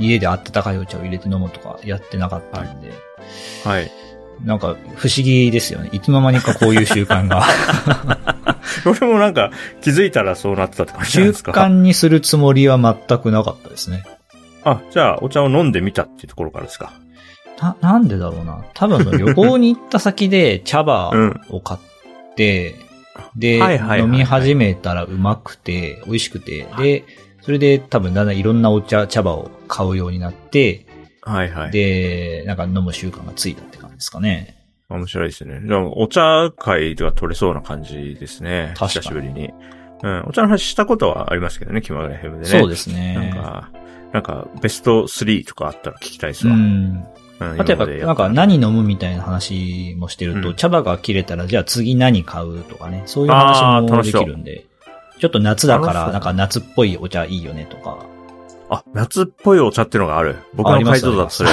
[0.04, 2.90] 家で温かいお茶を入れて飲むとかやってなかったんで、
[3.64, 3.90] はい。
[4.44, 5.90] なんか不思議ですよね。
[5.92, 7.44] いつの間にかこういう習慣が。
[8.86, 9.50] 俺もなんか
[9.82, 11.52] 気づいたらそうなってたって感じですか？
[11.52, 14.04] 慣にするつもりは全くなかったですね。
[14.64, 16.92] あ、じゃあお茶を飲んでみたっていうところからですか。
[17.60, 18.64] な、なんでだろうな。
[18.74, 21.80] 多分旅行に行った先で茶葉 うんを買っ
[22.34, 22.74] て、
[23.36, 27.04] で、はいはいはいはい飲み始めたらうまくて、美味しくて、で、
[27.42, 30.86] それで多分だんだんいろんなお茶、茶葉を買うようになって、
[31.20, 31.70] はいはい。
[31.70, 34.56] で、なんか飲む習慣がついたって感じですかね。
[34.88, 35.60] 面白いですね。
[35.60, 38.74] でもお茶会では取れそうな感じですね。
[38.76, 39.50] 確かに久しぶりに。
[40.02, 40.24] うん。
[40.26, 42.60] お茶の話したことはありますけどね、気まぐれヘムでね。
[42.60, 43.14] そうですね。
[43.14, 43.70] なんか、
[44.12, 46.56] なんか、ベスト3とかあったら聞きたいですうわ。
[46.56, 46.60] ん。
[46.60, 47.04] うん
[47.58, 54.64] あとやっぱ、なんか何飲むみたいな話もしてると、うん茶葉が切れたら、じゃあ次何買うとかね、そういうあ話もできるんで、
[55.22, 57.96] ちょっと夏だから、なんか夏っぽいお茶いいよねとか、
[58.68, 60.34] あ、夏っぽいお茶っていうのがある。
[60.52, 61.50] 僕のあります回答だとそれ、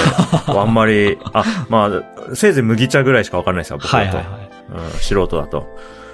[0.47, 1.91] あんまり、あ、ま
[2.31, 3.95] あ、せいぜい麦茶ぐらいしかわかんないですよ、僕だと。
[3.97, 4.85] はいはいはい。
[4.85, 5.67] うん、素人だと。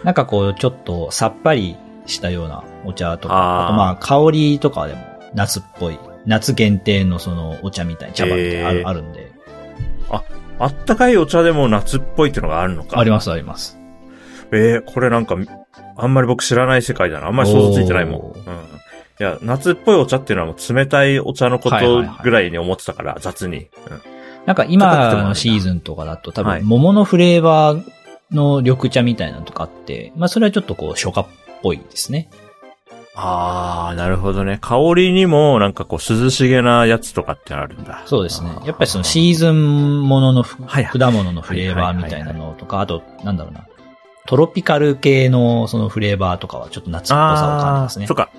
[0.03, 4.99] なんかこう、ちょっとさっぱりしたようなお茶とか、あとまあ香りとかでも
[5.33, 9.31] 夏っぽい、夏限定のそのお茶みたいな茶葉みたいなある,、へーあるんで。
[10.59, 12.99] あったかいお茶でも夏っぽいっていうのがあるのか。
[12.99, 13.79] ありますあります。
[14.51, 15.35] えー、これなんか、
[15.97, 17.27] あんまり僕知らない世界だな。
[17.27, 18.21] あんまり想像ついてないもん。
[18.21, 18.53] うん。
[19.17, 23.67] いや、夏っぽいお茶っていうのはもう冷たいお茶のことはいはいはいぐらいに思ってたから、雑に。
[24.45, 27.83] なんか今のシーズンとかだと多はい分桃のフレーバー
[28.31, 31.25] の緑茶みたいなのとかあって、まあそれはちょっとこう初夏っ
[31.63, 32.29] ぽいですね。
[33.15, 34.57] あー、なるほどね。
[34.61, 38.03] 香りにもなんかこう涼しげなやつとかってあるんだ。
[38.05, 43.65] そうですねやっぱりそのシーズンもののふはいはい果物のフレーバーみたいなのとか、あと、なんだろうな。
[44.25, 48.17] トロピカル系のそのフレーバーとかはちょっと夏っぽさを感じますねそっ。
[48.17, 48.29] か。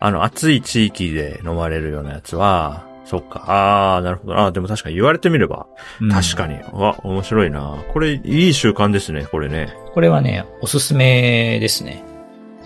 [0.00, 3.44] あの、暑い地域で飲まれるようなやつは、そっか。
[3.46, 4.36] あー、なるほど。
[4.36, 5.66] あー、でも確かに言われてみれば、
[6.00, 6.58] うん確かに。
[6.72, 7.76] わ、面白いな。
[7.92, 9.74] これ、いい習慣ですね、これね。
[9.94, 12.04] これはね、おすすめですね。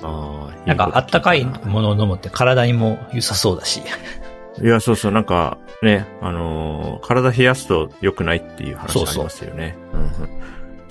[0.02, 3.82] あーなんかあったかいものを飲むって体にも良さそうだし。
[4.62, 9.76] いや、そうそう、なんか、ね、あのー体冷やすと良くないっていう話ありますよね。
[9.92, 10.08] うんうん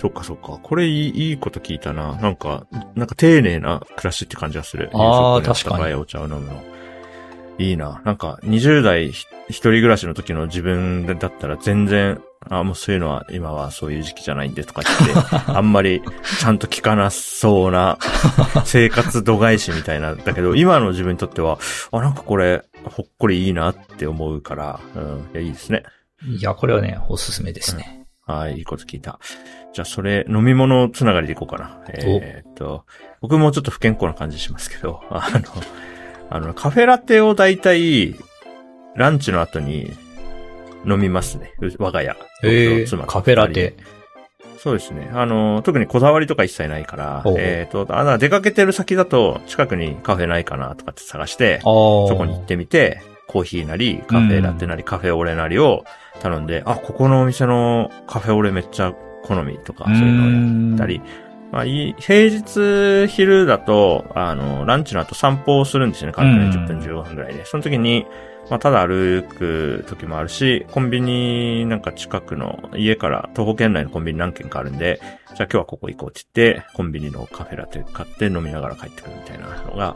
[0.01, 0.59] そっかそっか。
[0.63, 2.15] これいい、いいこと聞いたな。
[2.15, 4.89] なんか、なんか丁寧な暮らしって感じがする。
[4.93, 6.63] あー夕食確かに温いお茶を飲むの。
[7.59, 8.01] いいな。
[8.03, 16.01] なんか、20代ひ一人暮らしの時の自分だったら全然、あ、もうそういうのは今はそういう時期じゃないんでとか言って、 あんまり
[16.39, 17.99] ちゃんと聞かなそうな
[18.65, 20.15] 生活度外視みたいな。
[20.15, 21.59] だけど、今の自分にとっては、
[21.91, 25.83] あ、なんかこれ、ほっこりいいなって思うから、うん、いや、いいですね。
[26.25, 28.00] いや、これはね、おすすめですね。
[28.31, 29.19] はい、いいこと聞いた。
[29.73, 31.81] じゃあ、それ、飲み物つながりでいこうかな。
[31.89, 32.85] えーっと、
[33.21, 35.41] 僕もちょっと不健康な感じしますけど、 あの、
[36.29, 38.15] あの、カフェラテをだいたい、
[38.95, 39.91] ランチの後に
[40.85, 41.53] 飲みますね。
[41.61, 42.15] う我が家。
[42.43, 43.75] え僕と妻とカフェラテ。
[44.57, 45.09] そうですね。
[45.13, 51.61] あの、特にこだわりとか一切ないからえーっと、あの出かけてる先だと、近くにカフェないかなとかって探して。
[51.63, 55.85] そこに行ってみて、コーヒーなり、カフェラテなり、カフェオレなりを
[56.19, 61.01] 頼んで、あ、ここのお店のカフェオレめっちゃ好みとか、そういうのをやったり、
[61.51, 66.51] まあ、いい平日昼だと、あの、ランチの後散歩をするんですよね、軽くね、うん。
[66.51, 67.45] 10分15分ぐらいで。
[67.45, 68.05] その時に、
[68.49, 74.99] まあ、ただ歩く時もあるし、コンビニなんか近くの家から徒歩圏内のコンビニ何軒かあるんで、
[75.35, 79.95] じゃあ今日はここ行こうって言って、コンビニのカフェラテ買って飲みながら帰ってくるみたいなのが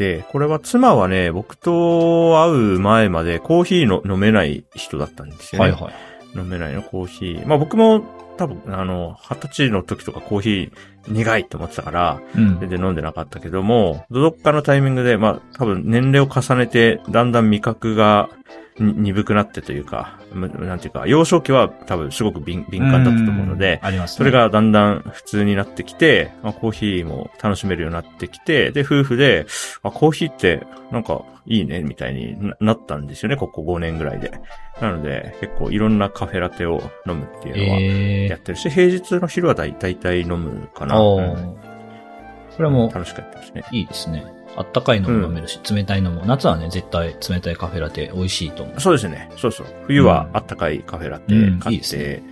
[0.00, 5.72] て、これは妻はね、僕と会う前までコーヒーの飲めない人だったんですよね。
[5.72, 6.38] はいはい。
[6.38, 7.46] 飲めないの、コーヒー。
[7.46, 8.02] まあ僕も
[8.38, 12.58] 多分、あの、二十歳の時とかコーヒー苦いと思ってたから、うん。
[12.60, 18.30] 全然飲んでなかったけども、どっかのタイミングで、まあ多分年齢を重ねて、だんだん味覚が
[18.69, 24.16] に鈍くなってというか、むなんていうか、幼少期は多分すごく敏敏感だったと思うので、ん、ありますね。
[24.18, 29.46] それ、がだんだん普通になってきて、あコーヒーも楽しめるようになってきて、で、夫婦で、
[29.82, 34.32] あ、コーヒーってなんかいいね、みたいにななったんですよね、ここ5年ぐらいで。
[34.80, 40.98] なので、結構いろんなカフェラテを飲むっていうのはええやってるし、平日の昼はだいたい飲むかな。
[40.98, 41.70] うん
[42.50, 43.64] これはもう、楽しくやってますね。
[43.72, 44.39] いいですね。
[44.60, 46.24] あったかいのも飲めるし、冷たいのも。
[46.26, 48.80] 夏はね、絶対冷たいカフェラテ美味しいと思う。
[48.80, 49.30] そうですね。
[49.36, 49.66] そうそう。
[49.86, 52.22] 冬はあったかいカフェラテうん買って、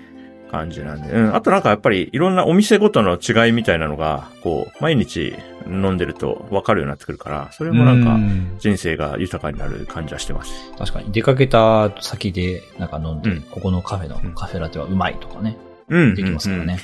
[0.51, 1.11] 感じなんで。
[1.11, 1.35] うん。
[1.35, 5.35] あとなんかやっぱりいろんなお店ごとの違いみたいなのが、こう、毎日
[5.67, 10.73] 飲んでると分かるようになってくるから、それもなんかう人生が豊かになる感じはしてます。
[10.77, 11.13] 確かに。
[11.13, 15.57] 出かけた先で、なんか飲んで、うんここのカフェのカフェラテはうまいとかね、
[15.89, 16.15] うん。
[16.15, 16.79] できますからね。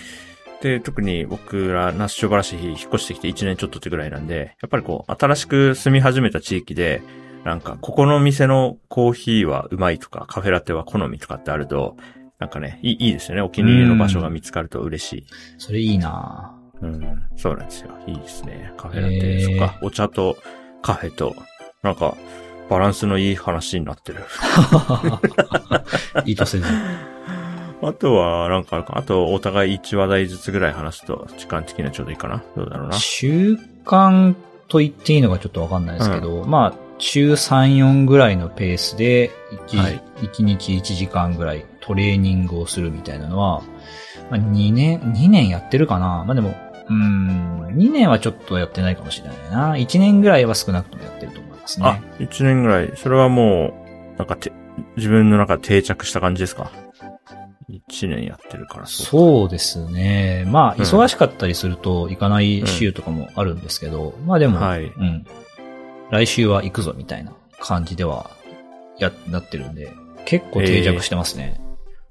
[0.65, 7.03] で、特に僕ら、那須塩原市引っ越してきて1年ちょっとってぐらいなんで、やっぱりこう、新しく住み始めた地域で、
[7.45, 11.97] なんか、ここの店のコーヒーはうまいとか、カフェラテは好みとかってあると、
[12.39, 13.43] なんかね、いいいいですよね。
[13.43, 15.27] お気に入りの場所が見つかると嬉しい。
[15.59, 17.91] それいいなうん、そうなんですよ。
[18.07, 18.73] いいですね。
[18.79, 20.39] カフェラへテ、ーそっか、お茶と
[20.81, 21.37] カフェと、
[21.83, 22.17] なんか、
[22.71, 24.21] バランスのいい話になってる。
[26.25, 26.65] 意図せず。
[27.87, 32.43] あとは、なんかあるか、あと、お互い1話題ずつぐらい話すと、時間的にはちょうどいいかな？
[32.57, 32.99] どうだろうな？
[32.99, 34.35] 習慣
[34.69, 39.31] と言っていいのかちょっとわかんないですけど、まあ、週3、4ぐらいのペースで
[39.69, 43.63] 1、はい1日1時間ぐらいトレーニングをするみたいなのは、
[44.31, 46.25] まあ、2年、2年やってるかな？
[46.25, 46.51] まあでも、
[46.89, 49.75] うーん、2年はちょっとやってないかもしれないな。
[49.75, 51.87] 1年ぐらいは少なくともやってると思いますね。
[51.87, 52.93] あ、1年ぐらい。
[52.97, 53.75] それはも
[54.15, 54.53] う、なんかて、
[54.97, 56.71] 自分の中で定着した感じですか？
[57.71, 59.07] ?1 年やってるからそう。
[59.07, 60.45] そうですね。
[60.47, 65.27] まあ、うん忙しかったりすると行かない週とかもあるんですけど、まあでも、はいうん。
[66.11, 68.31] 来週は行くぞみたいな感じでは、
[68.99, 69.93] や、なってるんで、
[70.25, 71.61] 結構定着してますね。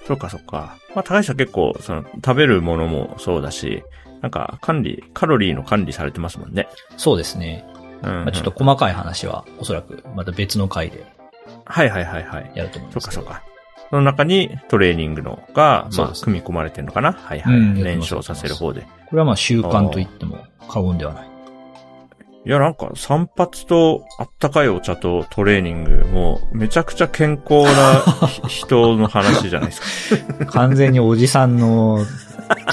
[0.06, 0.78] そうか、そうか。
[0.96, 3.84] まあ、高橋さん結構、その、食べるものもそうだし、
[4.22, 6.68] なんか、管理、カロリーの管理されてますもんね。
[6.98, 7.66] そうですね。
[8.02, 8.26] うん、うん。
[8.26, 11.06] まあ、ちょっと細かい話は、おそらく、また別の回で
[11.66, 12.52] はいはいはいはい。
[12.56, 13.22] やると思いそうか、ますけど。
[13.22, 13.44] そうか。
[13.94, 17.14] その中にトレーニングのが、まあ、組み込まれてるのかな？
[17.14, 17.54] はいはい。
[17.54, 18.82] うん燃焼させる方で。
[18.82, 21.28] これはまあ習慣と言っても過言ではない。
[22.44, 28.02] いや、なんか、散髪とあったかいお茶とトレーニング、もう、めちゃくちゃ健康な
[28.50, 30.46] ひ人の話じゃないですか。
[30.48, 32.04] 完全におじさんの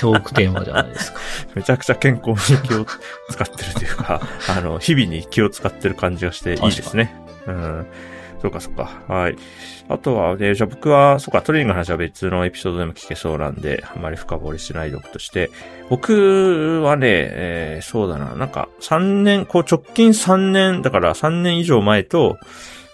[0.00, 1.20] トークテーマじゃないですか。
[1.54, 2.87] めちゃくちゃ健康に気を
[3.28, 7.14] 使ってるというか、あの、日々に気を使ってる感じがしていいですね。
[7.46, 7.87] うん。
[8.40, 9.03] そうか、そうか。
[9.07, 9.37] はい。
[9.88, 15.50] あとは、で、じゃあ僕は、そうか、トレーニングの話は別のエピソードでも聞けそうなんで、あんまり深掘りしないでおくとして、
[15.90, 22.38] 僕はね、えーそうだな、なんか、3年、こう直近3年、だから3年以上前と、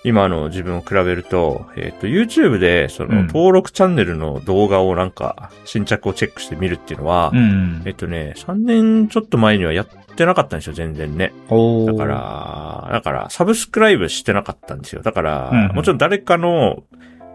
[0.07, 3.27] 今の自分を比べると、えっ、と、YouTube で、その、うん。
[3.27, 7.83] 登録チャンネルの動画をなんか、新着をチェックしてみるっていうのは、うん。
[7.87, 11.33] えっとね、3年ちょっと前にはやってなかったんですよ、全然ね。
[11.51, 15.03] だか、ら、だから、サブスクライブしてなかったんですよ。
[15.03, 15.75] だから、うんうん。
[15.75, 16.85] もちろん誰かの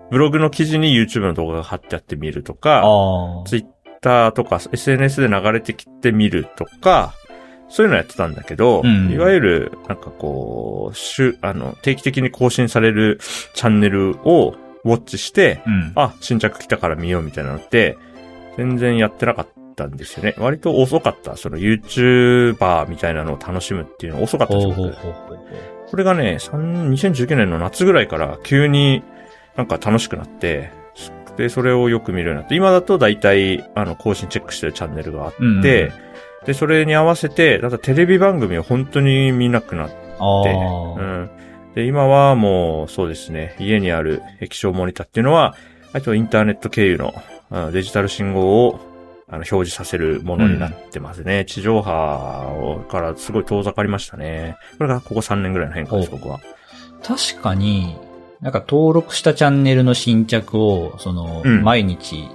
[0.10, 7.14] ブログの記事に YouTube の動画が貼ってあって見るとあか、Twitter とか SNS で流れてきてみるとか、
[7.72, 13.20] そういうのやってたんだけど、うんいわゆる、なんかこう、週、あの、定期的に更新される
[13.54, 15.92] チャンネルをウォッチして、うん。
[15.96, 17.98] あ、新着来たから見ようみたいなのって、
[18.58, 20.36] 全然やってなかったんですよね。
[20.38, 21.38] 割と遅かった。
[21.38, 24.54] その YouTuber みたいなのを楽しむっていうの遅かった。
[24.54, 29.04] これがね、3 2019年の夏ぐらいから急に
[29.56, 30.72] なんか楽しくなって、
[31.38, 36.11] で、それをよく見るようになって、今だと大体、あの、更新チェックしてるチャンネルがあって、うんうん
[36.45, 41.01] で、それに合わせて、だテレビ番組を本当に見なくなって、あうあ。
[41.01, 41.30] ん。
[41.75, 45.56] で、今はもう、そうですね、家にある液晶モニターっていうのは、
[45.93, 47.13] あとインターネット経由の
[47.51, 48.80] うんデジタル信号を
[49.27, 51.45] あの表示させるものになってますね。
[51.45, 54.58] 地上波からすごい遠ざかりましたね。
[54.77, 56.39] これがここ3年ぐらいの変化です、僕は。
[57.04, 57.97] 確かに、
[58.41, 62.27] なんか登録したチャンネルの新着を、その、うん毎日、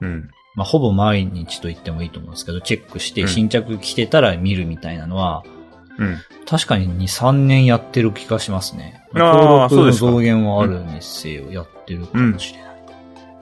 [0.00, 0.30] うん。
[0.54, 5.42] まあ、ほぼ毎日と言ってもいいと思うんですけど、チェックしてうん新着来てたら見るみたいなのは、
[5.98, 6.18] うん。
[6.46, 9.04] 確かに2、3年やってる気がしますね。
[9.14, 12.74] 登録の増減はあるにせよ、やってるかもしれない。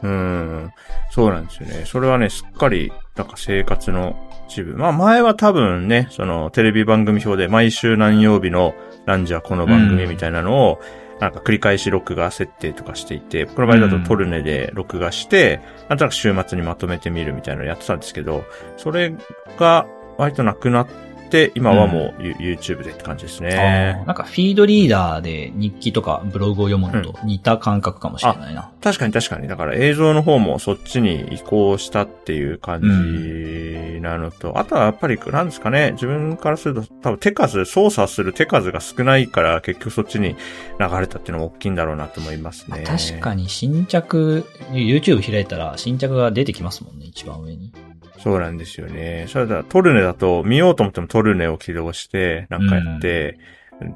[0.03, 0.70] うん。
[1.11, 1.85] そうなんですよね。
[1.87, 4.16] それはね、すっかり、なんか生活の
[4.48, 4.77] 一部。
[4.77, 8.75] まあ前は多分ね、そのテレビ番組表で毎週何曜日の
[9.07, 10.81] 何時はこの番組みたいなのを、
[11.22, 18.44] なんか繰り返し録画設定とかしていて、この場合だとトルネで録画して、なんとなく週末にまとめてみるみたいなのをやってたんですけど、
[18.76, 19.14] それ
[19.56, 19.87] が
[20.18, 21.12] 割となくなって、
[21.55, 24.07] 今はもうユ YouTube でって感じですあねー。
[24.07, 28.71] なんかフィードリーダーで日記とかブログを読むのと似た感覚かもしれないな。
[28.83, 29.49] 確かに確かに。
[29.49, 40.37] だから映像の方もそっちに移行したっていう感じなのと、あとはやっぱりなんですかね、自分からすると多分手数、操作する手数が少ないから結局そっちに
[40.79, 42.85] 流れたっていうのも大きいんだろうなと思いますね。
[42.87, 47.73] 確かに新着、YouTube 開いたら新着が出てきますもんね、一番上に。
[48.18, 49.27] そうなんですよね。
[49.29, 53.38] それだトルネだと見ようと思ってもトルネを起動して、なんかやって、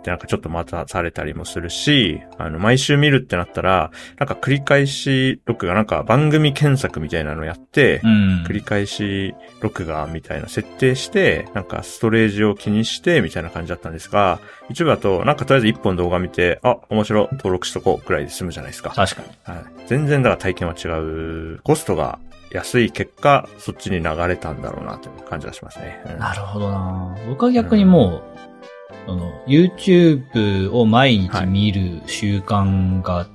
[0.03, 8.45] で、なんかちょっと待たされたりもするし、あの、毎週見るってなったら、なんか繰り返し録画、なんか番組検索みたいなのやって、うん。
[8.47, 18.91] 繰り返し録画みたいな設定して、なんかストレージを気にしてみたいな感じだったんですが、一部だとなんかとりあえず一本動画見て、あ、面白い、登録しとこうくらいで済むじゃないですか。
[18.91, 19.29] 確かに。
[19.45, 19.65] はい。
[19.87, 21.61] 全然だから体験は違う。
[21.63, 22.19] コストが
[22.51, 26.03] 安い結果、そっちに流れたんだろうなという感じがしますね。
[26.07, 28.37] うんなるほどな僕は逆にもう、
[29.07, 33.27] その、YouTube を毎日見る習慣が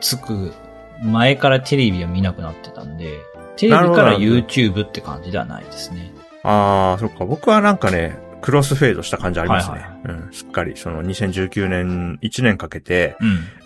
[0.00, 0.52] つく
[1.04, 3.18] 前からテレビを見なくなってたんで、
[3.56, 6.12] テレビから YouTube って感じではないですね。
[6.42, 7.24] ああ、そっか。
[7.24, 9.78] 僕はなんかね、クロスフェードした感じありますね。
[9.78, 10.32] はいはうん。
[10.32, 13.16] すっかり、その2019年、1年かけて、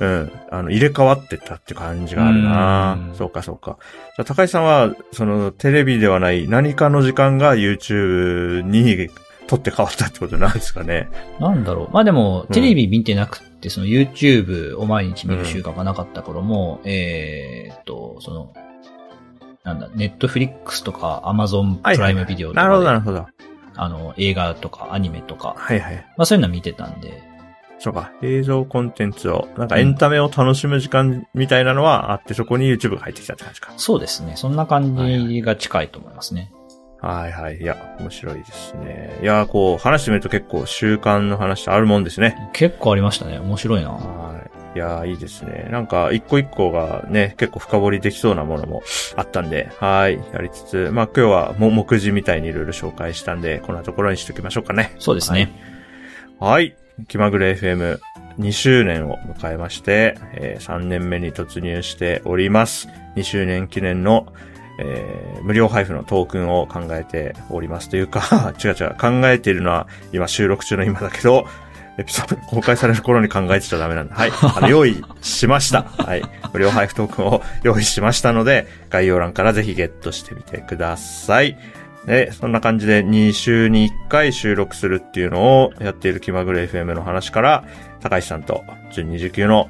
[0.00, 0.06] うん。
[0.06, 0.32] うん。
[0.50, 3.78] あの、入れ替わってたって感じがあるなうんそうか、そうか。
[4.16, 9.08] じゃあ、高井さんは、その、テレビではない何かの時間が YouTube に
[9.46, 11.08] 取って変わったってことなんですかね。
[11.40, 11.88] なんだろう。
[11.92, 18.52] まあでもう、んテレビ見てなくて、その YouTube を毎日見る習慣がなかった頃も、えーっと、その、
[19.64, 23.26] なんだ、Netflix とか Amazon プライムビデオとかで、なるほど、なるほど。
[23.76, 26.06] あの、映画とかアニメとか、はいはい。
[26.16, 27.22] まあそういうのは見てたんで、
[27.78, 28.12] そうか。
[28.22, 33.72] 映像コンテンツを、なんかエンタメを楽しむ時間みたいなのはあって、そこに YouTube が入ってきたって感じか。
[33.76, 34.32] そうですね。
[34.36, 34.96] そんな感
[35.28, 36.50] じが近いと思いますね。
[37.02, 37.58] はいはい。
[37.58, 39.18] いや、面白いですね。
[39.22, 42.50] いや、こう、話してみると結構習慣の話あるもんですね。
[42.54, 43.38] 結構ありましたね。
[43.38, 43.90] 面白いな。
[43.90, 44.55] はい。
[44.76, 45.68] いやー、いいですね。
[45.70, 48.82] なんか、一個一個がね、結構深掘りできそうなものも
[49.16, 50.20] あったんで、はい。
[50.34, 54.94] やりつつ、まあ今日はも目次みたいにいろいろ紹介したんで、こんなところにしときましょうかね。
[54.98, 55.50] そうですね。
[56.40, 56.76] はい。
[57.08, 62.86] 気まぐれ FM2 周年を迎えまして、えー3年目に突入しております。
[63.16, 64.30] 2周年記念の、
[64.78, 71.46] えー無料配布のトークンを考えておりますというか、 違う違う、考えているのは今収録中の今だけど、
[71.98, 74.14] エピソード公開される頃に考えてちゃダメなんだ。
[74.14, 74.30] はい。
[74.32, 75.82] あの、用意しました。
[75.82, 76.22] はい。
[76.52, 81.59] 無料配布トークンを用意しましたので、概要欄からぜひゲットしてみてください。
[82.06, 87.64] で、そんな感じで2週に1回収録するっていうのをやっている気まぐれ FM の話から、
[88.00, 89.68] 高橋さんと準29の、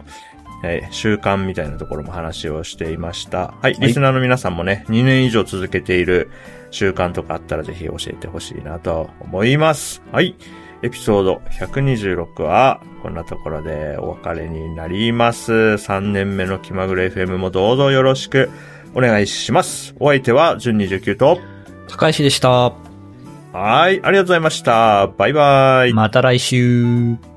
[0.65, 3.55] えー習慣みたいなところも話をしていました。
[3.63, 3.75] はい。
[3.75, 6.31] リスナーの皆さんもね、2年以上続けている
[6.71, 10.03] 習慣とかあったらぜひ教えてほしいなと思います。
[10.13, 10.35] はい。
[10.83, 15.53] エピソード126は、こんなところでお別れになります。
[15.53, 18.51] 3年目の気まぐれ FM もどうぞよろしく
[18.95, 19.95] お願いします。
[19.99, 21.39] お相手は、準29と、
[21.89, 22.73] 高石でした。
[23.53, 25.07] はい、ありがとうございました。
[25.07, 25.95] バイバイ。
[25.95, 27.36] また来週。